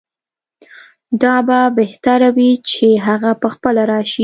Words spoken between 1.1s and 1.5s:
دا